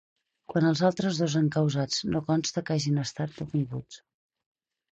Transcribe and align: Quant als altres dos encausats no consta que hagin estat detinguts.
Quant 0.53 0.69
als 0.69 0.79
altres 0.89 1.19
dos 1.23 1.35
encausats 1.41 2.01
no 2.15 2.23
consta 2.31 2.65
que 2.71 2.79
hagin 2.81 2.99
estat 3.05 3.39
detinguts. 3.43 4.05